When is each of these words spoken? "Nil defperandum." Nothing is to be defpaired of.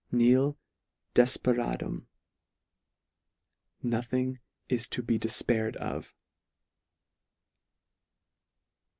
"Nil 0.11 0.57
defperandum." 1.13 2.07
Nothing 3.83 4.39
is 4.67 4.87
to 4.87 5.03
be 5.03 5.19
defpaired 5.19 5.75
of. 5.75 6.15